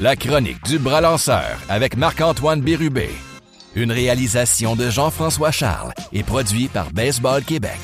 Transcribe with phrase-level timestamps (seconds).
[0.00, 3.10] La chronique du bras lanceur avec Marc-Antoine Bérubé.
[3.74, 7.80] Une réalisation de Jean-François Charles et produit par Baseball Québec.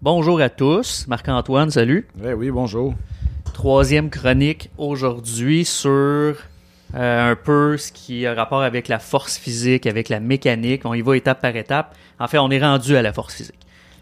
[0.00, 2.08] Bonjour à tous, Marc-Antoine, salut.
[2.18, 2.94] Ouais, oui, bonjour.
[3.52, 5.90] Troisième chronique aujourd'hui sur
[6.94, 10.86] euh, un peu ce qui a rapport avec la force physique, avec la mécanique.
[10.86, 11.94] On y va étape par étape.
[12.18, 13.57] En fait, on est rendu à la force physique.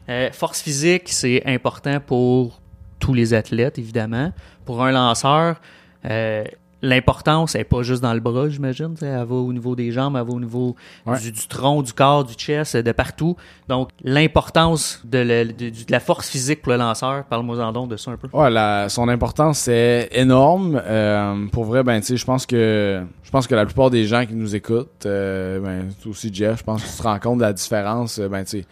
[0.08, 2.60] Euh, force physique, c'est important pour
[2.98, 4.32] tous les athlètes, évidemment.
[4.64, 5.60] Pour un lanceur,
[6.04, 6.44] euh,
[6.82, 8.94] l'importance n'est pas juste dans le bras, j'imagine.
[9.00, 10.76] Elle va au niveau des jambes, elle va au niveau
[11.06, 11.18] Ouais.
[11.18, 13.36] du, du tronc, du corps, du chest, de partout.
[13.68, 17.88] Donc, l'importance de, le- de- de la force physique pour le lanceur, parle-moi en donc
[17.90, 18.28] de ça un peu.
[18.32, 20.80] Ouais, la- son importance c'est énorme.
[20.84, 24.34] Euh, pour vrai, ben je pense que je pense que la plupart des gens qui
[24.34, 27.42] nous écoutent, euh, ben toi aussi Jeff, je pense que tu te rends compte de
[27.44, 28.18] la différence.
[28.18, 28.64] euh, Ben c'est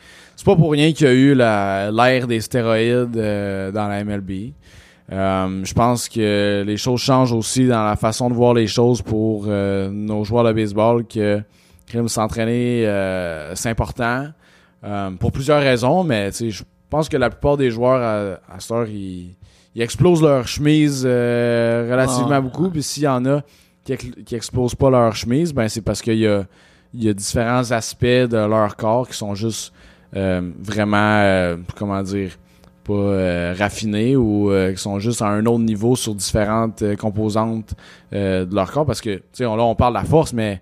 [0.44, 4.52] pas pour rien qu'il y a eu l'ère des stéroïdes euh, dans la MLB.
[5.12, 9.02] Euh, je pense que les choses changent aussi dans la façon de voir les choses
[9.02, 11.42] pour euh, nos joueurs de baseball que
[11.86, 14.28] crime s'entraîner euh, c'est important
[14.82, 18.70] euh, pour plusieurs raisons mais je pense que la plupart des joueurs à, à cette
[18.70, 19.36] heure ils,
[19.74, 22.40] ils explosent leur chemise relativement Ah.
[22.40, 23.42] beaucoup puis s'il y en a
[23.84, 26.44] qui, qui explosent pas leur chemise ben c'est parce qu'il y a
[26.94, 29.70] il y a différents aspects de leur corps qui sont juste
[30.14, 32.30] vraiment comment dire
[32.84, 36.96] pas euh, raffinés ou euh, qui sont juste à un autre niveau sur différentes euh,
[36.96, 37.74] composantes
[38.12, 38.86] de leur corps.
[38.86, 40.60] Parce que tu on- là on parle de la force mais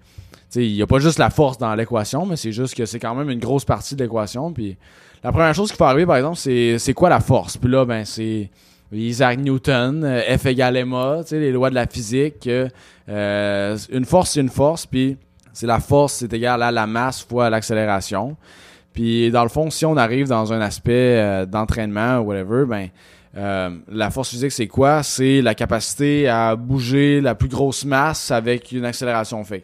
[0.55, 3.15] il n'y a pas juste la force dans l'équation mais c'est juste que c'est quand
[3.15, 4.53] même une grosse partie de l'équation.
[4.53, 4.77] Puis
[5.25, 7.57] la première chose qu'il faut arriver par exemple c'est c'est quoi la force?
[7.57, 8.51] Puis là ben c'est
[8.93, 10.07] Isaac Newton
[10.39, 12.69] F égale ma tu les lois de la physique que,
[13.09, 15.17] une force c'est une force puis
[15.55, 18.37] c'est la force c'est égal à la masse fois l'accélération
[18.93, 22.89] puis dans le fond, si on arrive dans un aspect euh, d'entraînement ou whatever, ben
[23.37, 25.03] euh, la force physique, c'est quoi?
[25.03, 29.43] C'est la capacité à bouger la plus grosse masse avec une accélération.
[29.43, 29.61] Que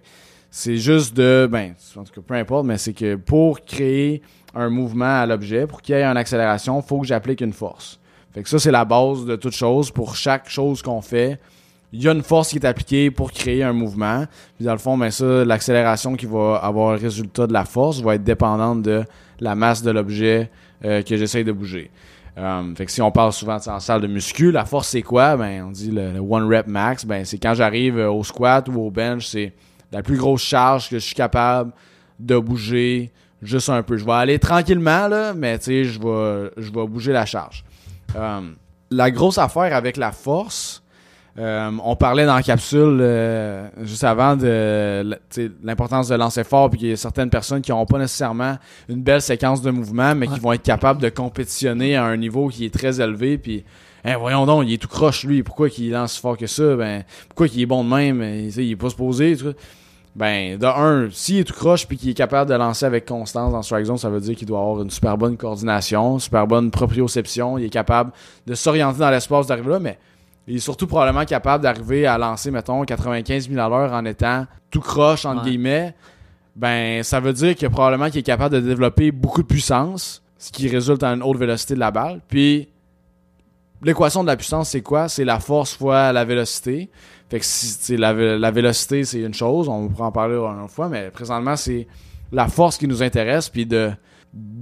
[0.51, 4.23] c'est juste de, ben, en tout cas, peu importe, mais c'est que pour créer
[4.55, 8.01] un mouvement à l'objet, pour qu'il y ait une accélération, faut que j'applique une force.
[8.33, 9.91] Fait que ça, c'est la base de toute chose.
[9.91, 11.39] Pour chaque chose qu'on fait,
[11.93, 14.27] il y a une force qui est appliquée pour créer un mouvement.
[14.57, 18.01] Puis dans le fond, ben ça, l'accélération qui va avoir le résultat de la force
[18.01, 19.05] va être dépendante de
[19.41, 20.51] la masse de l'objet
[20.85, 21.91] euh, que j'essaye de bouger.
[22.37, 25.37] Euh, fait que si on parle souvent en salle de muscu, la force c'est quoi?
[25.37, 27.05] Ben on dit le, one rep max.
[27.05, 29.55] Ben c'est quand j'arrive euh, au squat ou au bench, c'est
[29.91, 31.73] la plus grosse charge que je suis capable
[32.21, 33.11] de bouger
[33.41, 33.97] juste un peu.
[33.97, 37.65] Je vais aller tranquillement là, mais je vais je vais bouger la charge.
[38.91, 40.83] La grosse affaire avec la force,
[41.39, 45.19] euh, on parlait dans la capsule euh, juste avant de
[45.63, 48.57] l'importance de lancer fort, puis qu'il y a certaines personnes qui n'auront pas nécessairement
[48.89, 52.49] une belle séquence de mouvements, mais qui vont être capables de compétitionner à un niveau
[52.49, 53.39] qui est très élevé.
[53.39, 53.65] Puis,
[54.05, 55.43] Hein, voyons donc, il est tout croche lui.
[55.43, 56.77] Pourquoi qu'il lance si fort que ça?
[56.77, 58.21] Ben, pourquoi qu'il est bon de même?
[58.47, 59.37] Tu sais, Il est pas supposé.
[59.37, 59.55] tout.
[60.17, 63.53] Ben, de un, s'il est tout croche puis qu'il est capable de lancer avec constance
[63.53, 66.71] dans strike zone, ça veut dire qu'il doit avoir une super bonne coordination, super bonne
[66.71, 67.59] proprioception.
[67.59, 68.13] Il est capable
[68.47, 69.99] de s'orienter dans l'espace d'arriver là, mais
[70.49, 74.47] il est surtout probablement capable d'arriver à lancer, mettons, 95 000 à l'heure en étant
[74.71, 75.51] tout croche, entre Ouais.
[75.51, 75.95] guillemets.
[76.57, 80.51] Ben, ça veut dire que probablement qu'il est capable de développer beaucoup de puissance, ce
[80.51, 82.21] qui résulte en une haute vélocité de la balle.
[82.29, 82.69] Puis,
[83.83, 85.09] l'équation de la puissance, c'est quoi?
[85.09, 86.91] C'est la force fois la vélocité.
[87.31, 90.73] Fait que si, la, la vélocité, c'est une chose, on pourra en parler une autre
[90.73, 91.87] fois, mais présentement, c'est
[92.33, 93.91] la force qui nous intéresse, puis de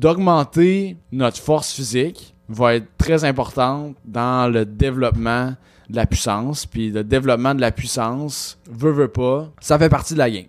[0.00, 5.54] d'augmenter notre force physique va être très importante dans le développement
[5.91, 10.14] de la puissance, puis le développement de la puissance, veut, veut pas, ça fait partie
[10.14, 10.47] de la game.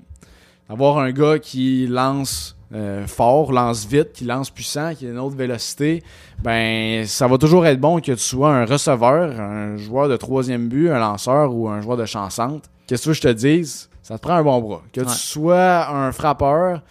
[0.70, 5.20] Avoir un gars qui lance euh, fort, lance vite, qui lance puissant, qui a une
[5.20, 6.04] autre vélocité,
[6.44, 10.68] ben ça va toujours être bon que tu sois un receveur, un joueur de troisième
[10.68, 12.64] but, un lanceur ou un joueur de chansante.
[12.88, 13.90] Qu'est-ce que je te dise?
[14.04, 14.82] Ça te prend un bon bras.
[14.92, 15.08] Que Ouais.
[15.08, 16.82] tu sois un frappeur,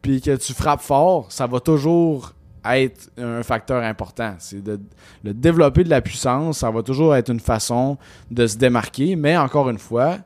[0.00, 2.32] puis que tu frappes fort, ça va toujours
[2.74, 4.34] être un facteur important.
[4.38, 4.80] C'est de
[5.24, 7.98] le développer de la puissance, ça va toujours être une façon
[8.30, 10.18] de se démarquer, mais encore une fois,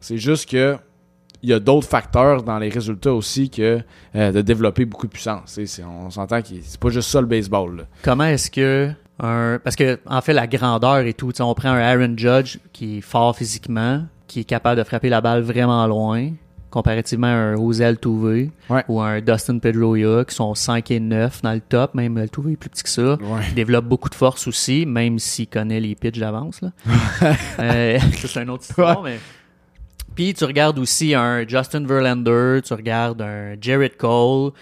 [0.00, 0.76] c'est juste que
[1.42, 3.80] il y a d'autres facteurs dans les résultats aussi que
[4.14, 5.58] euh, de développer beaucoup de puissance.
[5.84, 7.86] On s'entend que c'est pas juste ça le baseball.
[8.02, 12.14] Comment est-ce que parce que en fait la grandeur et tout, on prend un Aaron
[12.16, 16.30] Judge qui est fort physiquement, qui est capable de frapper la balle vraiment loin
[16.72, 18.84] comparativement à un Altuve Ouais.
[18.88, 22.56] ou un Dustin Pedroia qui sont 5 et 9 dans le top, même Altuve est
[22.56, 23.12] plus petit que ça.
[23.14, 23.42] Ouais.
[23.48, 26.60] Il développe beaucoup de force aussi, même s'il connaît les pitches d'avance.
[27.58, 29.18] Euh, c'est un autre histoire, mais...
[30.14, 34.52] Puis tu regardes aussi un Justin Verlander, tu regardes un Jared Cole,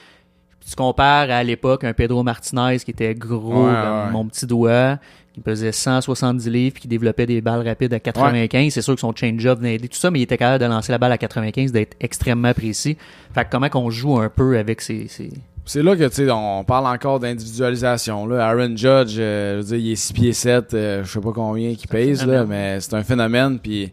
[0.69, 4.99] tu compares à l'époque un Pedro Martinez qui était gros comme mon petit doigt,
[5.33, 8.73] qui pesait 170 livres, puis qui développait des balles rapides à 95.
[8.73, 10.93] C'est sûr que son change-up venait aider tout ça, mais il était capable de lancer
[10.93, 12.97] la balle à 95, d'être extrêmement précis.
[13.33, 15.07] Fait que comment qu'on joue un peu avec ces...
[15.09, 15.31] ces...
[15.67, 18.27] C'est là que, tu sais, on parle encore d'individualisation.
[18.27, 18.49] Là.
[18.49, 21.33] Aaron Judge, euh, je veux dire, il est 6 pieds 7, euh, je sais pas
[21.33, 23.59] combien qu'il pèse, là, mais c'est un phénomène.
[23.61, 23.93] Puis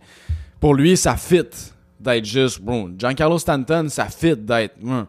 [0.60, 1.44] pour lui, ça fit
[2.00, 2.62] d'être juste.
[2.62, 4.76] Bon, Giancarlo Stanton, ça fit d'être.
[4.84, 5.06] hum.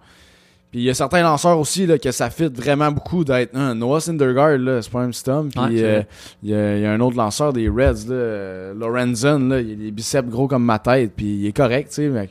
[0.71, 3.55] Puis il y a certains lanceurs aussi là, que ça fit vraiment beaucoup d'être.
[3.57, 5.49] hum, Noah Syndergaard, c'est pas un homme.
[5.49, 6.03] Puis euh,
[6.43, 9.61] il y, a, il y a un autre lanceur des Reds, là, euh, Lorenzen, là,
[9.61, 12.09] il a des biceps gros comme ma tête, puis il est correct, tu sais.
[12.09, 12.29] Mais,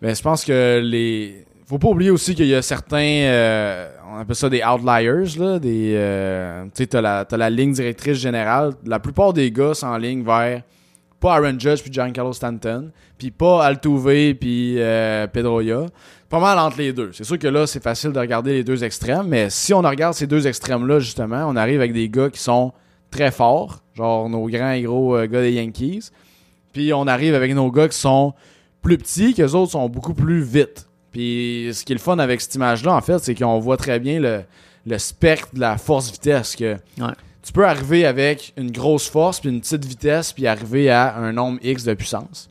[0.00, 1.44] mais je pense que les.
[1.66, 2.96] Faut pas oublier aussi qu'il y a certains.
[3.26, 5.58] euh, on appelle ça des outliers, là.
[5.58, 5.92] Des.
[5.94, 8.72] euh, tu sais, t'as la, t'as la ligne directrice générale.
[8.86, 10.62] La plupart des gars s'enlignent vers.
[11.20, 14.78] Pas Aaron Judge puis Giancarlo Stanton, puis pas Altuve puis
[15.32, 15.86] Pedroia.
[16.28, 17.10] Pas mal entre les deux.
[17.12, 20.14] C'est sûr que là, c'est facile de regarder les deux extrêmes, mais si on regarde
[20.14, 22.72] ces deux extrêmes-là, justement, on arrive avec des gars qui sont
[23.10, 26.10] très forts, genre nos grands et gros euh, gars des Yankees.
[26.74, 28.34] Puis on arrive avec nos gars qui sont
[28.82, 30.86] plus petits, que les autres sont beaucoup plus vite.
[31.12, 33.98] Puis ce qui est le fun avec cette image-là, en fait, c'est qu'on voit très
[33.98, 34.42] bien le,
[34.86, 36.56] le spectre de la force-vitesse.
[36.56, 37.12] que Ouais.
[37.42, 41.32] Tu peux arriver avec une grosse force, puis une petite vitesse, puis arriver à un
[41.32, 42.50] nombre X de puissance.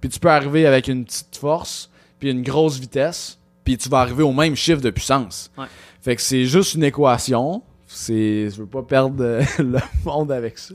[0.00, 3.98] Puis tu peux arriver avec une petite force, puis une grosse vitesse, puis tu vas
[4.00, 5.50] arriver au même chiffre de puissance.
[5.58, 5.66] Ouais.
[6.00, 7.62] Fait que c'est juste une équation.
[7.86, 10.74] C'est, je veux pas perdre euh, le monde avec ça.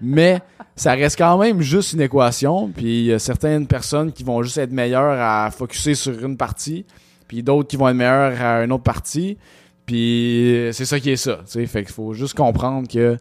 [0.00, 0.40] Mais
[0.76, 2.70] ça reste quand même juste une équation.
[2.74, 6.36] Puis il y a certaines personnes qui vont juste être meilleures à focuser sur une
[6.36, 6.86] partie,
[7.28, 9.36] puis d'autres qui vont être meilleures à une autre partie.
[9.86, 11.36] Puis c'est ça qui est ça.
[11.44, 11.66] tu sais.
[11.66, 13.18] Fait qu'il faut juste comprendre que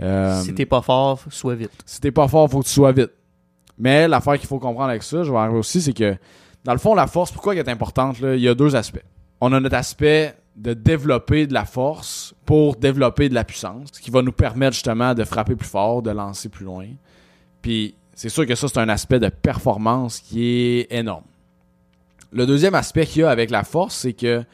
[0.00, 1.72] euh, Si t'es pas fort, sois vite.
[1.84, 3.10] si t'es pas fort, faut que tu sois vite.
[3.78, 6.16] Mais l'affaire qu'il faut comprendre avec ça, je vais arriver aussi, c'est que
[6.64, 9.04] dans le fond, la force, pourquoi elle est importante, il y a deux aspects.
[9.40, 14.00] On a notre aspect de développer de la force pour développer de la puissance, ce
[14.00, 16.86] qui va nous permettre justement de frapper plus fort, de lancer plus loin.
[17.60, 21.24] Puis c'est sûr que ça, c'est un aspect de performance qui est énorme.
[22.32, 24.44] Le deuxième aspect qu'il y a avec la force, c'est que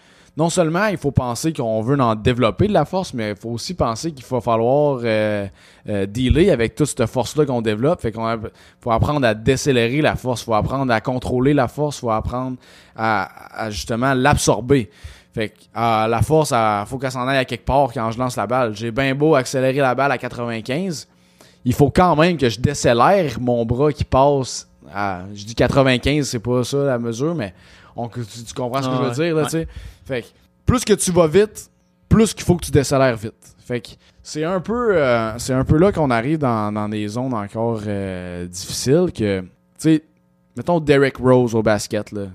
[0.41, 3.51] non seulement il faut penser qu'on veut en développer de la force, mais il faut
[3.51, 5.47] aussi penser qu'il va falloir euh,
[5.87, 8.01] euh, dealer avec toute cette force-là qu'on développe.
[8.01, 8.41] Fait qu'on
[8.81, 12.57] faut apprendre à décélérer la force, faut apprendre à contrôler la force, faut apprendre
[12.97, 14.89] à, justement l'absorber.
[15.35, 18.37] Fait que la force, il faut qu'elle s'en aille à quelque part quand je lance
[18.37, 18.75] la balle.
[18.75, 21.07] J'ai bien beau accélérer la balle à 95,
[21.67, 26.27] il faut quand même que je décélère mon bras qui passe à, je dis 95,
[26.27, 27.53] c'est pas ça la mesure, mais
[27.97, 29.49] on, tu, tu comprends ce que Ah je veux ouais, dire, là, ouais.
[29.49, 29.69] tu sais.
[30.05, 30.27] Fait que
[30.67, 31.71] plus que tu vas vite,
[32.09, 33.35] plus qu'il faut que tu décélères vite.
[33.65, 33.91] Fait que
[34.23, 37.81] c'est un peu, euh, c'est un peu là qu'on arrive dans, dans des zones encore
[37.87, 39.47] euh, difficiles que, tu
[39.79, 40.05] sais,
[40.57, 42.27] mettons Derek Rose au basket, là.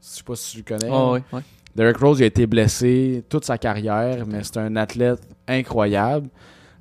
[0.00, 1.20] Je sais pas si tu le connais.
[1.32, 1.40] Ah.
[1.74, 6.28] Derek Rose il a été blessé toute sa carrière, mais c'est un athlète incroyable.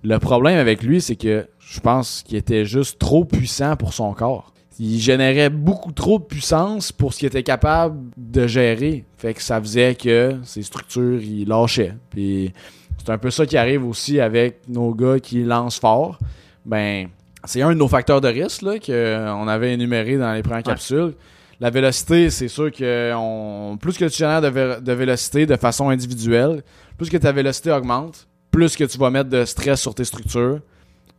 [0.04, 4.14] Le problème avec lui, c'est que je pense qu'il était juste trop puissant pour son
[4.14, 4.52] corps.
[4.84, 9.06] Il générait beaucoup trop de puissance pour ce qu'il était capable de gérer.
[9.16, 11.94] Fait que ça faisait que ses structures, il lâchait.
[12.10, 12.52] Puis
[12.98, 16.18] c'est un peu ça qui arrive aussi avec nos gars qui lancent fort.
[16.66, 17.10] Ben,
[17.46, 21.14] c'est un de nos facteurs de risque là, qu'on avait énuméré dans les premières capsules.
[21.60, 25.56] La vélocité, c'est sûr que on, plus que tu génères de, vé- de vélocité de
[25.58, 26.64] façon individuelle,
[26.98, 30.60] plus que ta vélocité augmente, plus que tu vas mettre de stress sur tes structures.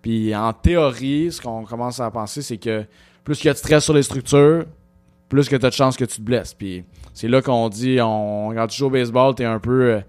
[0.03, 2.85] Puis en théorie, ce qu'on commence à penser, c'est que
[3.25, 4.65] plus qu'il y a de stress sur les structures,
[5.29, 6.55] plus que tu as de chances que tu te blesses.
[6.55, 9.83] Puis c'est là qu'on dit, on, quand tu joues au baseball, tu es un peu
[9.83, 10.01] euh,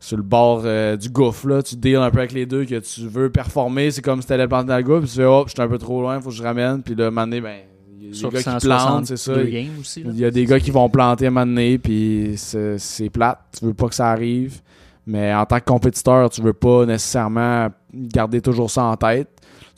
[0.00, 1.48] sur le bord euh, du gouffre.
[1.48, 1.62] Là.
[1.62, 3.90] Tu deals un peu avec les deux, que tu veux performer.
[3.90, 5.62] C'est comme si tu allais planter dans le gouffre, puis tu fais, oh, je suis
[5.62, 6.82] un peu trop loin, faut que je ramène.
[6.82, 7.58] Puis là, un moment donné, ben,
[8.00, 9.34] il y a des gars qui plantent, c'est ça.
[9.34, 10.02] 162 games aussi.
[10.02, 10.10] là.
[10.12, 13.38] Il y a des gars qui vont planter un moment donné, puis c'est c'est plate.
[13.58, 14.60] Tu veux pas que ça arrive.
[15.06, 19.28] Mais en tant que compétiteur, tu veux pas nécessairement garder toujours ça en tête.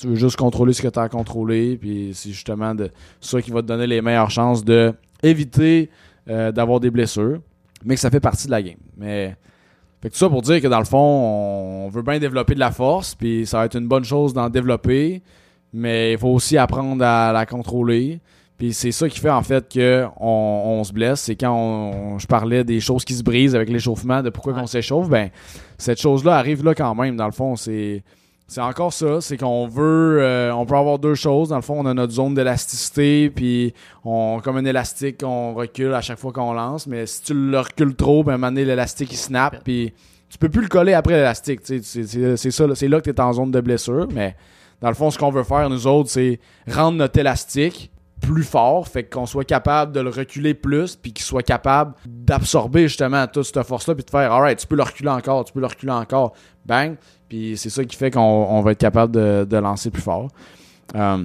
[0.00, 1.76] Tu veux juste contrôler ce que tu as à contrôler.
[1.76, 2.90] Puis c'est justement de
[3.20, 5.90] ça qui va te donner les meilleures chances de éviter
[6.28, 7.40] euh, d'avoir des blessures.
[7.84, 8.76] Mais que ça fait partie de la game.
[8.96, 9.36] Mais
[10.02, 10.98] fait que tout ça pour dire que dans le fond,
[11.84, 14.48] on veut bien développer de la force, puis ça va être une bonne chose d'en
[14.50, 15.22] développer,
[15.72, 18.20] mais il faut aussi apprendre à la contrôler.
[18.58, 21.20] Puis c'est ça qui fait en fait que on, on se blesse.
[21.20, 24.60] C'est quand on- je parlais des choses qui se brisent avec l'échauffement, de pourquoi Ouais.
[24.60, 25.30] qu'on s'échauffe, ben
[25.78, 27.16] cette chose-là arrive là quand même.
[27.16, 28.02] Dans le fond, c'est
[28.50, 31.50] c'est encore ça, c'est qu'on veut, euh, on peut avoir deux choses.
[31.50, 33.72] Dans le fond, on a notre zone d'élasticité, puis
[34.04, 36.88] on, comme un élastique, on recule à chaque fois qu'on lance.
[36.88, 39.94] Mais si tu le recules trop, ben, à un moment donné, l'élastique il snap, puis
[40.28, 41.62] tu peux plus le coller après l'élastique.
[41.62, 42.36] tu sais.
[42.36, 44.08] C'est ça, c'est là que tu es en zone de blessure.
[44.12, 44.34] Mais
[44.80, 48.86] dans le fond, ce qu'on veut faire, nous autres, c'est rendre notre élastique plus fort,
[48.86, 53.44] fait qu'on soit capable de le reculer plus, puis qu'il soit capable d'absorber justement toute
[53.44, 55.92] cette force-là, puis de faire, alright, tu peux le reculer encore, tu peux le reculer
[55.92, 56.34] encore,
[56.66, 56.96] bang,
[57.28, 60.28] puis c'est ça qui fait qu'on on va être capable de, lancer plus fort.
[60.94, 61.24] Euh,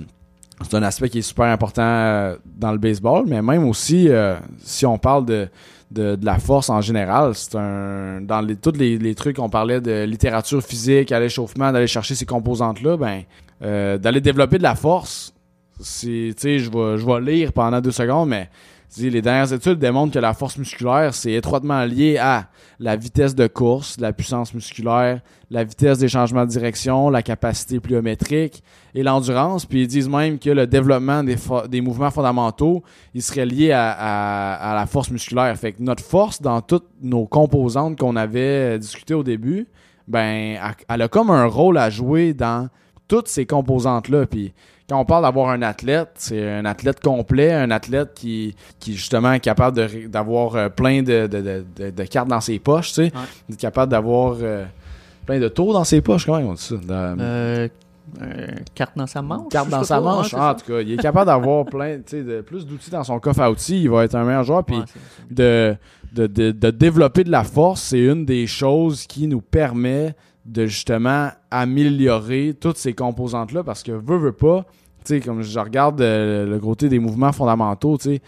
[0.62, 4.36] c'est un aspect qui est super important euh, dans le baseball, mais même aussi, euh,
[4.60, 5.50] si on parle de,
[5.96, 11.12] la force en général, c'est un dans tous les, trucs qu'on parlait de littérature physique,
[11.12, 13.24] à l'échauffement, d'aller chercher ces composantes-là, ben
[13.62, 15.35] d'aller développer de la force,
[15.79, 18.50] je vais, je lire pendant deux secondes, mais
[18.98, 22.48] les dernières études démontrent que la force musculaire, c'est étroitement lié à
[22.79, 27.79] la vitesse de course, la puissance musculaire, la vitesse des changements de direction, la capacité
[27.79, 28.63] pliométrique
[28.94, 29.65] et l'endurance.
[29.65, 34.86] Puis ils disent même que le développement des, mouvements fondamentaux, il serait lié à, la
[34.86, 35.55] force musculaire.
[35.58, 39.67] Fait que notre force dans toutes nos composantes qu'on avait discutées au début,
[40.08, 42.70] ben, elle a comme un rôle à jouer dans
[43.07, 44.25] toutes ces composantes-là.
[44.25, 44.53] Puis
[44.89, 49.33] quand on parle d'avoir un athlète, c'est un athlète complet, un athlète qui, qui justement
[49.33, 53.12] est capable d'avoir euh, plein de, de, de, cartes dans ses poches, tu sais.
[53.50, 54.65] Il est capable d'avoir euh,
[55.25, 56.75] plein de tours dans ses poches, comment on dit ça?
[56.75, 57.67] Euh,
[58.21, 59.50] euh, carte dans sa manche.
[59.50, 60.33] carte dans sa manche.
[60.33, 63.41] Ah, en tout cas, il est capable d'avoir plein, de plus d'outils dans son coffre
[63.41, 63.81] à outils.
[63.81, 64.63] Il va être un meilleur joueur.
[64.63, 64.83] Puis Ouais,
[65.31, 65.75] de,
[66.13, 70.15] de, de développer de la force, c'est une des choses qui nous permet
[70.46, 74.66] de justement améliorer toutes ces composantes-là parce que veut, veut pas,
[75.04, 78.22] tu sais, comme je regarde euh, le côté des mouvements fondamentaux, tu sais,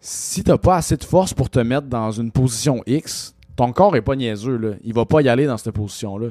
[0.00, 3.96] si t'as pas assez de force pour te mettre dans une position X, ton corps
[3.96, 4.70] est pas niaiseux, là.
[4.82, 6.28] Il va pas y aller dans cette position-là.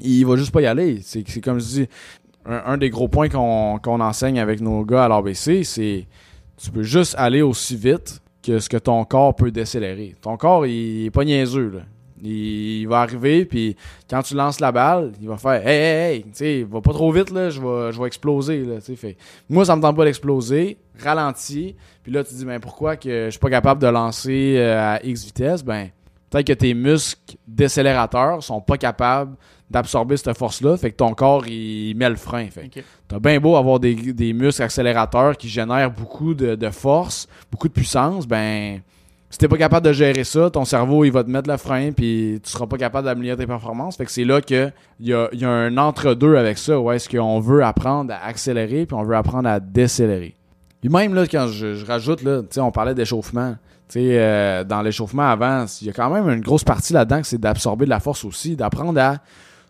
[0.00, 1.00] Il va juste pas y aller.
[1.02, 1.88] C'est comme je dis,
[2.44, 6.06] un, des gros points qu'on qu'on enseigne avec nos gars à l'ABC, c'est
[6.56, 10.14] tu peux juste aller aussi vite que ce que ton corps peut décélérer.
[10.20, 11.80] Ton corps, il est pas niaiseux, là.
[12.22, 13.76] Il, il va arriver, puis
[14.08, 16.92] quand tu lances la balle, il va faire Hey, hey, hey, tu sais, va pas
[16.92, 18.96] trop vite, là, je vais, je vais exploser, là, tu sais.
[18.96, 19.16] Fait,
[19.48, 23.26] moi, ça me tente pas d'exploser, ralenti, puis là, tu te dis, ben pourquoi que
[23.26, 25.64] je suis pas capable de lancer euh, à X vitesse?
[25.64, 25.88] Ben,
[26.30, 29.36] peut-être que tes muscles décélérateurs sont pas capables
[29.70, 32.46] d'absorber cette force-là, fait que ton corps, il met le frein.
[32.48, 32.70] Fait.
[33.08, 37.68] T'as bien beau avoir des, des muscles accélérateurs qui génèrent beaucoup de, de force, beaucoup
[37.68, 38.80] de puissance, ben
[39.32, 41.92] si t'es pas capable de gérer ça, ton cerveau il va te mettre le frein
[41.92, 43.96] puis tu seras pas capable d'améliorer tes performances.
[43.96, 44.70] Fait que c'est là que
[45.00, 48.26] il y a, y a un entre-deux avec ça, où est-ce qu'on veut apprendre à
[48.26, 50.36] accélérer puis on veut apprendre à décélérer.
[50.82, 53.56] Puis même là, quand je, rajoute, là, on parlait d'échauffement.
[53.96, 57.40] Euh, dans l'échauffement avant, il y a quand même une grosse partie là-dedans que c'est
[57.40, 59.18] d'absorber de la force aussi, d'apprendre à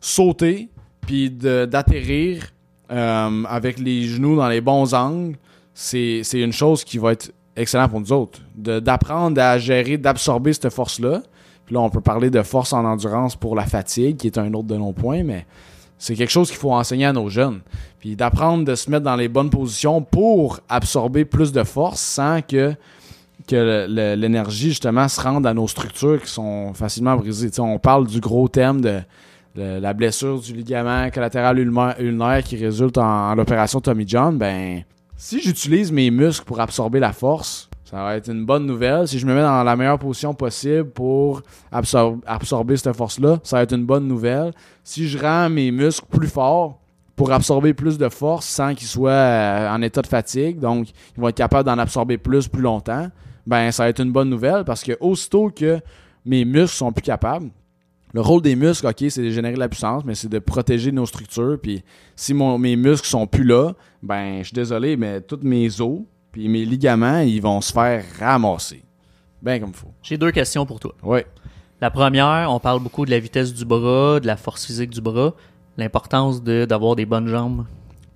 [0.00, 0.70] sauter
[1.02, 2.46] puis d'atterrir
[2.90, 5.36] euh, avec les genoux dans les bons angles.
[5.74, 8.40] C'est une chose qui va être excellente pour nous autres.
[8.56, 11.22] D'apprendre à gérer, d'absorber cette force-là.
[11.66, 14.52] Puis là, on peut parler de force en endurance pour la fatigue, qui est un
[14.54, 15.46] autre de nos points, mais
[15.98, 17.60] c'est quelque chose qu'il faut enseigner à nos jeunes.
[18.00, 22.42] Puis d'apprendre de se mettre dans les bonnes positions pour absorber plus de force sans
[22.42, 22.74] que,
[23.50, 27.50] l'énergie, justement, se rende à nos structures qui sont facilement brisées.
[27.50, 29.00] Tu sais, on parle du gros thème de
[29.54, 34.36] la blessure du ligament collatéral ulnaire qui résulte en, en l'opération Tommy John.
[34.36, 34.82] Ben,
[35.22, 39.06] si j'utilise mes muscles pour absorber la force, ça va être une bonne nouvelle.
[39.06, 43.58] Si je me mets dans la meilleure position possible pour absor- absorber cette force-là, ça
[43.58, 44.52] va être une bonne nouvelle.
[44.82, 46.80] Si je rends mes muscles plus forts
[47.14, 51.20] pour absorber plus de force sans qu'ils soient euh, en état de fatigue, donc ils
[51.20, 53.06] vont être capables d'en absorber plus plus longtemps,
[53.46, 55.78] ben ça va être une bonne nouvelle parce que aussitôt que
[56.26, 57.48] mes muscles sont plus capables,
[58.12, 60.92] le rôle des muscles, ok, c'est de générer de la puissance, mais c'est de protéger
[60.92, 61.58] nos structures.
[61.60, 61.82] Puis
[62.14, 66.00] si mon, mes muscles sont plus là, ben je suis désolé, mais tous mes os
[66.30, 68.82] puis mes ligaments, ils vont se faire ramasser.
[69.42, 69.92] Ben comme faut.
[70.02, 70.94] J'ai deux questions pour toi.
[71.02, 71.26] Ouais.
[71.80, 75.00] La première, on parle beaucoup de la vitesse du bras, de la force physique du
[75.00, 75.34] bras,
[75.76, 77.66] l'importance de d'avoir des bonnes jambes.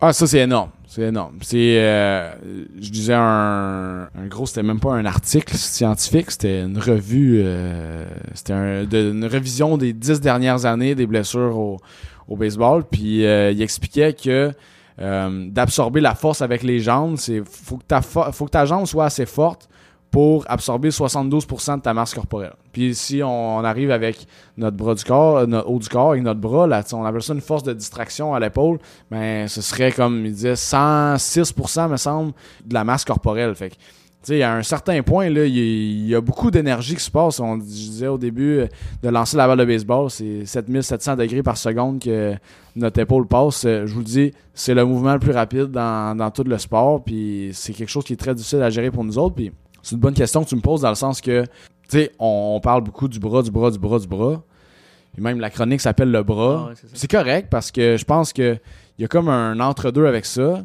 [0.01, 0.71] Ah, ça, c'est énorme.
[0.89, 1.39] C'est énorme.
[1.43, 2.33] C'est, euh,
[2.81, 8.07] je disais un, un gros, c'était même pas un article scientifique, c'était une revue, euh,
[8.35, 11.79] c'était un, une révision des dix dernières années des blessures au,
[12.29, 12.85] au baseball.
[12.85, 14.53] Puis euh, il expliquait que
[15.01, 18.87] euh, d'absorber la force avec les jambes, c'est faut que ta faut que ta jambe
[18.87, 19.69] soit assez forte
[20.11, 22.55] pour absorber 72% de ta masse corporelle.
[22.73, 26.23] Puis si on, arrive avec notre bras du corps, euh, notre haut du corps avec
[26.23, 28.79] notre bras, là, on appelle ça une force de distraction à l'épaule,
[29.11, 32.33] mais ce serait comme il disait 106% me semble
[32.65, 33.55] de la masse corporelle.
[33.55, 36.51] Fait que tu sais, à un certain point, il y, a- il y a beaucoup
[36.51, 37.39] d'énergie qui se passe.
[37.39, 38.67] On, je au début euh,
[39.03, 42.35] de lancer la balle de baseball, c'est 7700 degrés par seconde que
[42.75, 43.65] notre épaule passe.
[43.65, 46.59] Euh, Je vous le dis, c'est le mouvement le plus rapide dans, dans tout le
[46.59, 47.05] sport.
[47.05, 49.37] Puis c'est quelque chose qui est très difficile à gérer pour nous autres.
[49.87, 51.49] C'est une bonne question que tu me poses dans le sens que, tu
[51.89, 54.43] sais, on, on parle beaucoup du bras, du bras, du bras, du bras.
[55.13, 56.65] Puis même la chronique s'appelle le bras.
[56.67, 58.59] Ah ouais, c'est correct parce que je pense que
[58.99, 60.65] il y a comme un entre-deux avec ça.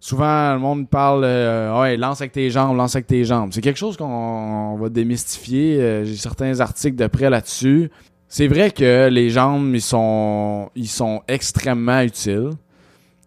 [0.00, 3.50] souvent, le monde parle euh, ouais, lance avec tes jambes, lance avec tes jambes.
[3.52, 5.80] C'est quelque chose qu'on va démystifier.
[5.80, 7.90] Euh, J'ai certains articles de près là-dessus.
[8.28, 12.50] C'est vrai que les jambes, ils sont, ils sont extrêmement utiles.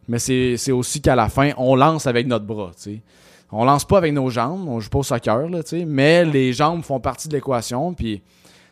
[0.10, 2.72] Mais c'est c'est aussi qu'à la fin, on lance avec notre bras.
[2.76, 3.02] tu sais.
[3.52, 6.24] On lance pas avec nos jambes, on joue pas au soccer, là, tu sais, mais
[6.24, 7.94] les jambes font partie de l'équation.
[7.94, 8.22] Puis,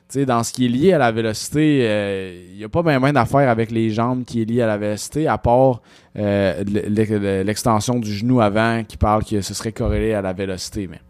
[0.09, 3.11] tu sais, dans ce qui est lié à la vélocité, il n'y a pas bien
[3.11, 5.81] d'affaires avec les jambes qui est lié à la vélocité, à part
[6.17, 6.63] euh,
[7.43, 10.87] l'extension du genou avant qui parle que ce serait corrélé à la vélocité.
[10.87, 11.01] Mais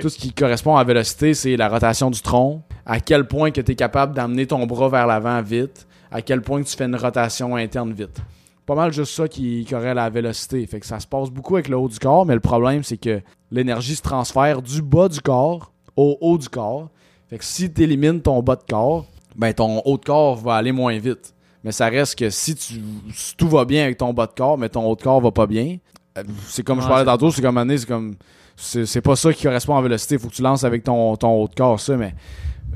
[0.00, 3.50] tout ce qui correspond à la vélocité, c'est la rotation du tronc, à quel point
[3.50, 6.76] que tu es capable d'amener ton bras vers l'avant vite, à quel point que tu
[6.76, 8.20] fais une rotation interne vite.
[8.66, 10.66] Pas mal juste ça qui à la vélocité.
[10.66, 12.96] Fait que ça se passe beaucoup avec le haut du corps, mais le problème, c'est
[12.96, 16.90] que l'énergie se transfère du bas du corps au haut du corps.
[17.30, 19.06] Fait que si tu élimines ton bas de corps,
[19.36, 21.32] ben ton haut de corps va aller moins vite.
[21.62, 22.74] Mais ça reste que si, tu,
[23.12, 25.30] si tout va bien avec ton bas de corps, mais ton haut de corps va
[25.30, 25.78] pas bien,
[26.18, 28.14] euh, c'est comme je parlais tantôt, c'est comme année, c'est comme.
[28.58, 30.18] C'est c'est pas ça qui correspond à la vélocité.
[30.18, 32.14] Faut que tu lances avec ton, ton haut de corps, ça, mais.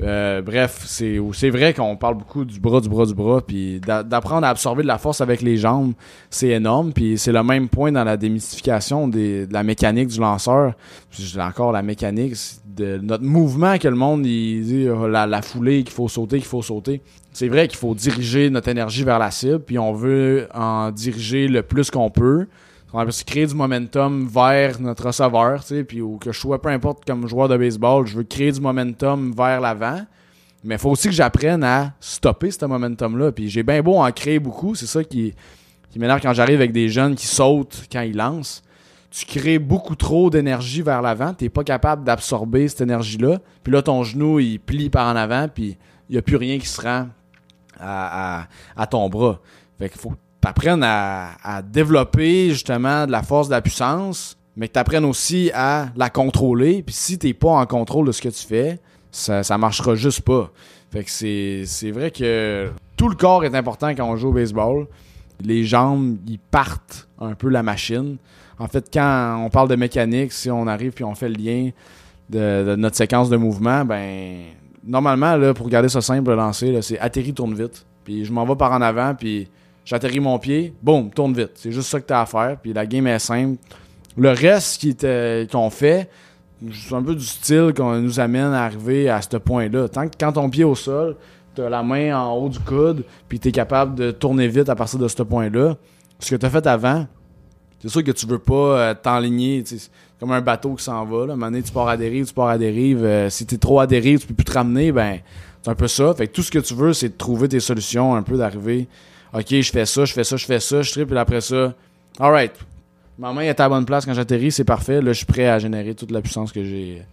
[0.03, 3.79] Euh, bref, c'est c'est vrai qu'on parle beaucoup du bras, du bras, du bras, puis
[3.79, 5.93] d'a- d'apprendre à absorber de la force avec les jambes,
[6.29, 10.73] c'est énorme, puis c'est le même point dans la démystification de la mécanique du lanceur.
[11.09, 15.93] Puis encore la mécanique de notre mouvement que le monde dit la, la foulée qu'il
[15.93, 17.01] faut sauter, qu'il faut sauter.
[17.33, 21.47] C'est vrai qu'il faut diriger notre énergie vers la cible, puis on veut en diriger
[21.47, 22.47] le plus qu'on peut.
[23.09, 26.69] Se créer du momentum vers notre receveur, tu sais, puis ou que je sois peu
[26.69, 30.01] importe comme joueur de baseball, je veux créer du momentum vers l'avant.
[30.63, 33.31] Mais il faut aussi que j'apprenne à stopper ce momentum-là.
[33.31, 35.33] Puis j'ai bien beau en créer beaucoup, c'est ça qui,
[35.89, 38.61] qui m'énerve quand j'arrive avec des jeunes qui sautent quand ils lancent.
[39.09, 43.39] Tu crées beaucoup trop d'énergie vers l'avant, tu n'es pas capable d'absorber cette énergie-là.
[43.63, 45.77] Puis là, ton genou, il plie par en avant, puis
[46.09, 47.07] il n'y a plus rien qui se rend
[47.79, 49.39] à, à- à ton bras.
[49.79, 53.61] Fait qu'il faut que tu apprennes à, à développer justement de la force, de la
[53.61, 56.83] puissance, mais que tu apprennes aussi à la contrôler.
[56.83, 58.79] Puis si tu pas en contrôle de ce que tu fais,
[59.11, 60.51] ça, ça marchera juste pas.
[60.91, 64.87] Fait que c'est, vrai que tout le corps est important quand on joue au baseball.
[65.41, 68.17] Les jambes, ils partent un peu la machine.
[68.59, 71.69] En fait, quand on parle de mécanique, si on arrive puis on fait le lien
[72.29, 74.41] de, notre séquence de mouvement, ben
[74.83, 77.85] normalement, là, pour garder ça simple, le lancer, c'est atterri, tourne vite.
[78.03, 79.47] Puis je m'en vais par en avant, puis
[79.85, 81.51] j'atterris mon pied, boum, tourne vite.
[81.55, 83.57] C'est juste ça que tu as à faire, puis la game est simple.
[84.17, 84.85] Le reste
[85.51, 86.09] qu'on fait,
[86.71, 89.87] c'est un peu du style qu'on nous amène à arriver à ce point-là.
[89.89, 91.15] Tant que quand ton pied est au sol,
[91.55, 94.69] tu as la main en haut du coude, puis tu es capable de tourner vite
[94.69, 95.75] à partir de ce point-là.
[96.19, 97.07] Ce que tu as fait avant,
[97.81, 99.63] c'est sûr que tu veux pas euh, t'enligner.
[100.19, 101.25] comme un bateau qui s'en va.
[101.25, 101.33] Là.
[101.33, 103.03] À moment tu pars à dérive, tu pars à dérive.
[103.03, 104.91] Euh, si tu es trop à dérive, tu peux plus te ramener.
[104.91, 105.19] Ben,
[105.63, 106.13] c'est un peu ça.
[106.13, 108.87] Fait que tout ce que tu veux, c'est de trouver tes solutions, un peu d'arriver.
[109.33, 111.73] OK, je fais ça, je fais ça, je fais ça, je tripe, puis après ça,
[112.19, 112.51] alright.
[113.17, 115.01] Ma main est à la bonne place quand j'atterris, c'est parfait.
[115.01, 117.03] Là, je suis prêt à générer toute la puissance que j'ai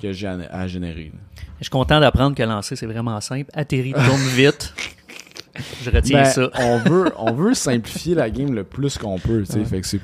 [0.00, 1.12] que j'ai à, à générer.
[1.58, 3.50] Je suis content d'apprendre que lancer, c'est vraiment simple.
[3.52, 4.72] Atterrir, tourne vite.
[5.82, 6.50] Je retiens Ben, ça.
[6.58, 9.58] on veut on veut simplifier la game le plus qu'on peut, tu sais.
[9.58, 9.64] Ouais.
[9.64, 10.00] Fait que c'est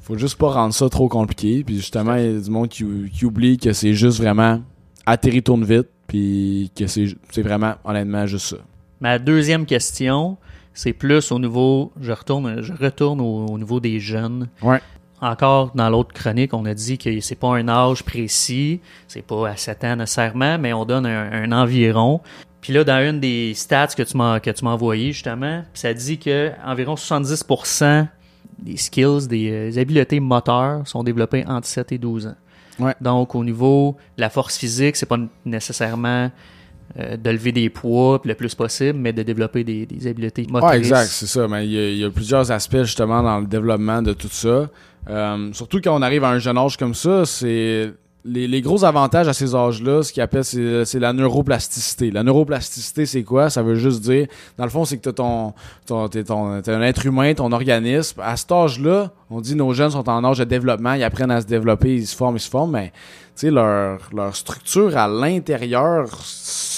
[0.00, 1.62] faut juste pas rendre ça trop compliqué.
[1.64, 4.60] Puis justement, il y a du monde qui, qui oublie que c'est juste vraiment
[5.06, 8.56] atterrir tourne vite, puis que c'est c'est vraiment honnêtement juste ça.
[9.00, 10.36] Ma deuxième question,
[10.74, 14.48] c'est plus au niveau, je retourne, je retourne au, au niveau des jeunes.
[14.62, 14.80] Ouais.
[15.20, 19.48] Encore dans l'autre chronique, on a dit que c'est pas un âge précis, c'est pas
[19.48, 22.20] à 7 ans nécessairement, mais on donne un, un environ.
[22.60, 25.92] Puis là, dans une des stats que tu m'as que tu m'as envoyé justement, ça
[25.94, 28.06] dit que environ 70%
[28.58, 32.34] des skills, des, euh, des habiletés moteurs sont développées entre 7 et 12 ans.
[32.78, 32.94] Ouais.
[33.00, 36.30] Donc au niveau de la force physique, c'est pas nécessairement
[36.98, 40.78] euh, de lever des poids le plus possible, mais de développer des, des habiletés motrices.
[40.78, 41.46] Exact, c'est ça.
[41.48, 44.28] Mais il y, a, il y a plusieurs aspects justement dans le développement de tout
[44.30, 44.68] ça.
[45.08, 47.92] Euh, surtout quand on arrive à un jeune âge comme ça, c'est
[48.24, 52.10] les, les gros avantages à ces âges-là, ce qu'ils appellent, c'est c'est la neuroplasticité.
[52.10, 53.48] La neuroplasticité, c'est quoi?
[53.48, 54.26] Ça veut juste dire,
[54.58, 55.54] dans le fond, c'est que t'as ton,
[55.86, 58.20] ton, t'es ton, t'es un être humain, ton organisme.
[58.22, 61.40] À cet âge-là, on dit nos jeunes sont en âge de développement, ils apprennent à
[61.40, 62.92] se développer, ils se forment, ils se forment, mais
[63.36, 66.08] tu sais, leur, leur structure à l'intérieur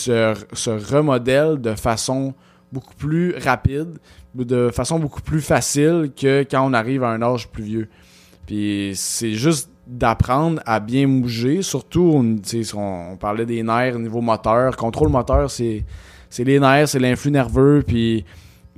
[0.01, 2.35] se, remodèle de façon
[2.73, 3.99] beaucoup plus rapide,
[4.35, 7.89] de façon beaucoup plus facile que quand on arrive à un âge plus vieux.
[8.47, 12.37] Puis c'est juste d'apprendre à bien bouger, surtout, on,
[12.75, 14.77] on, parlait des nerfs au niveau moteur.
[14.77, 15.85] Contrôle moteur, c'est
[16.29, 18.25] c'est les nerfs, c'est l'influx nerveux, puis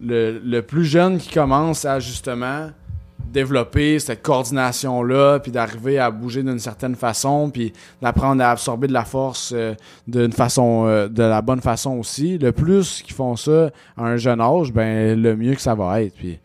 [0.01, 2.71] le, le plus jeune qui commence à justement
[3.31, 8.93] développer cette coordination-là, puis d'arriver à bouger d'une certaine façon, puis d'apprendre à absorber de
[8.93, 9.75] la force euh,
[10.07, 12.39] d'une façon, euh, de la bonne façon aussi.
[12.39, 16.03] Le plus qu'ils font ça à un jeune âge, ben le mieux que ça va
[16.03, 16.15] être.
[16.15, 16.39] Puis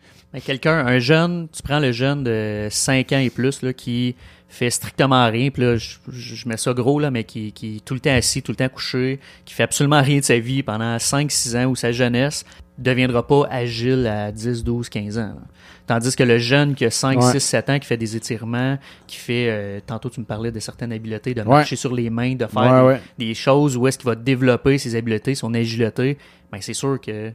[0.44, 4.14] quelqu'un, un jeune, tu prends le jeune de 5 ans et plus là, qui
[4.48, 8.00] fait strictement rien, puis je, je mets ça gros, mais qui, qui est tout le
[8.00, 11.58] temps assis, tout le temps couché, qui fait absolument rien de sa vie pendant 5-6
[11.58, 12.44] ans ou sa jeunesse,
[12.78, 15.20] deviendra pas agile à 10, 12, 15 ans.
[15.22, 15.42] là.
[15.86, 17.32] Tandis que le jeune qui a 5, Ouais.
[17.32, 20.60] 6, 7 ans, qui fait des étirements, qui fait, euh, tantôt tu me parlais de
[20.60, 21.46] certaines habiletés, de Ouais.
[21.48, 24.94] marcher sur les mains, de faire Ouais, des, choses où est-ce qu'il va développer ses
[24.96, 26.18] habiletés, son agilité,
[26.52, 27.32] ben c'est sûr que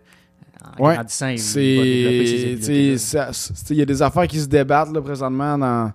[0.78, 2.96] en grandissant, il, va développer ses habiletés.
[3.72, 5.92] il y a des affaires qui se débattent là, présentement dans,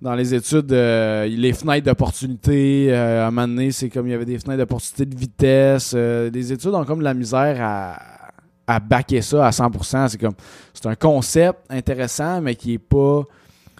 [0.00, 0.70] dans les études.
[0.72, 4.38] euh, les fenêtres d'opportunité, euh, à un moment donné, c'est comme il y avait des
[4.38, 5.92] fenêtres d'opportunité de vitesse.
[5.96, 7.98] euh, les études ont comme de la misère à,
[8.66, 10.08] à backer ça à 100%.
[10.08, 10.34] C'est comme,
[10.74, 13.22] c'est un concept intéressant, mais qui est pas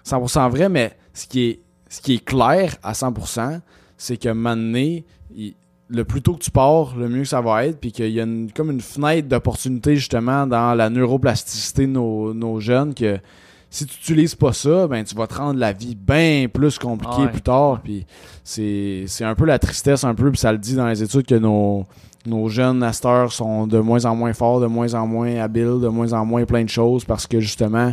[0.06, 0.68] 100% vrai.
[0.68, 3.60] Mais ce qui est, ce qui est clair à 100%,
[3.96, 4.28] c'est que
[5.34, 5.54] il-
[5.88, 8.18] le plus tôt que tu pars, le mieux que ça va être, puis qu'il y
[8.20, 13.18] a une, comme une fenêtre d'opportunité justement dans la neuroplasticité de nos, nos jeunes que
[13.72, 17.14] si tu n'utilises pas ça, ben tu vas te rendre la vie bien plus compliquée
[17.16, 17.28] Ah ouais.
[17.30, 17.80] plus tard.
[17.82, 18.04] Puis
[18.44, 21.24] c'est c'est un peu la tristesse un peu, puis ça le dit dans les études
[21.24, 21.86] que nos
[22.26, 25.36] nos jeunes à cette heure sont de moins en moins forts, de moins en moins
[25.36, 27.92] habiles, de moins en moins plein de choses parce que justement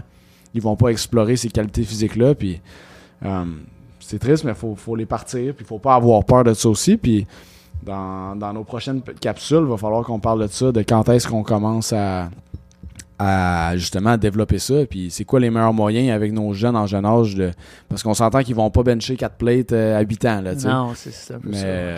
[0.54, 2.36] ils vont pas explorer ces qualités physiques là.
[2.36, 2.60] Puis
[3.24, 3.46] euh,
[4.02, 6.98] c'est triste, mais faut faut les partir, puis faut pas avoir peur de ça aussi.
[6.98, 7.26] Puis
[7.84, 11.26] dans, dans nos prochaines capsules, il va falloir qu'on parle de ça, de quand est-ce
[11.26, 12.30] qu'on commence à,
[13.22, 14.86] à justement développer ça.
[14.90, 17.52] Puis c'est quoi les meilleurs moyens avec nos jeunes en jeune âge de.
[17.90, 20.62] Parce qu'on s'entend qu'ils vont pas bencher 4 plates euh, à 8 ans, là, tu
[20.62, 20.68] sais.
[20.70, 21.12] Non, c'est
[21.44, 21.66] Mais ça.
[21.66, 21.98] euh,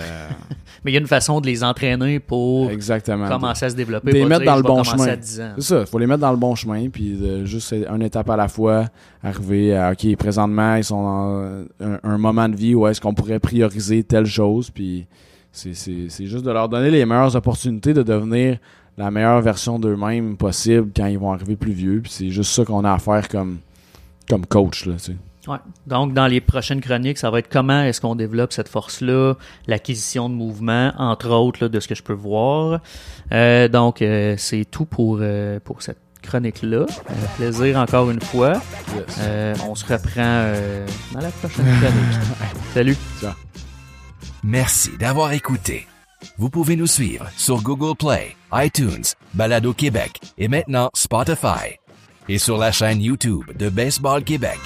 [0.83, 3.27] Mais il y a une façon de les entraîner pour exactement.
[3.29, 4.19] commencer à se développer.
[4.19, 5.07] Pas mettre dans le bon chemin.
[5.09, 5.51] à 10 ans.
[5.57, 8.29] C'est ça, il faut les mettre dans le bon chemin, puis de juste une étape
[8.31, 8.85] à la fois,
[9.23, 13.13] arriver à, OK, présentement, ils sont dans un, un moment de vie où est-ce qu'on
[13.13, 15.05] pourrait prioriser telle chose, puis
[15.51, 18.57] c'est juste de leur donner les meilleures opportunités de devenir
[19.01, 22.65] la meilleure version d'eux-mêmes possible quand ils vont arriver plus vieux, puis c'est juste ça
[22.65, 23.59] qu'on a à faire comme,
[24.29, 25.15] comme coach, là, tu sais.
[25.47, 25.57] Ouais.
[25.87, 29.33] Donc, dans les prochaines chroniques, ça va être comment est-ce qu'on développe cette force-là,
[29.65, 32.79] l'acquisition de mouvement, entre autres, là, de ce que je peux voir.
[33.31, 36.85] Euh, donc, euh, c'est tout pour, euh, pour cette chronique-là.
[37.37, 38.61] Plaisir encore une fois.
[39.19, 42.19] Euh, on se reprend euh, dans la prochaine chronique.
[42.73, 42.97] Salut!
[44.43, 45.87] Merci d'avoir écouté.
[46.37, 49.03] Vous pouvez nous suivre sur Google Play, iTunes,
[49.33, 51.77] Balado Québec et maintenant Spotify.
[52.29, 54.59] Et sur la chaîne YouTube de Baseball Québec.